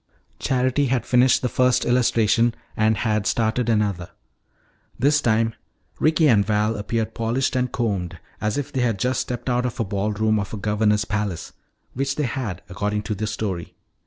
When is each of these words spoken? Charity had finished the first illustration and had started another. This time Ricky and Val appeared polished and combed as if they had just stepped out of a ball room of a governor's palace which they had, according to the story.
Charity 0.39 0.87
had 0.87 1.05
finished 1.05 1.43
the 1.43 1.47
first 1.47 1.85
illustration 1.85 2.55
and 2.75 2.97
had 2.97 3.27
started 3.27 3.69
another. 3.69 4.09
This 4.97 5.21
time 5.21 5.53
Ricky 5.99 6.27
and 6.27 6.43
Val 6.43 6.75
appeared 6.75 7.13
polished 7.13 7.55
and 7.55 7.71
combed 7.71 8.17
as 8.41 8.57
if 8.57 8.73
they 8.73 8.81
had 8.81 8.97
just 8.97 9.21
stepped 9.21 9.47
out 9.47 9.63
of 9.67 9.79
a 9.79 9.83
ball 9.83 10.11
room 10.11 10.39
of 10.39 10.55
a 10.55 10.57
governor's 10.57 11.05
palace 11.05 11.53
which 11.93 12.15
they 12.15 12.23
had, 12.23 12.63
according 12.67 13.03
to 13.03 13.13
the 13.13 13.27
story. 13.27 13.75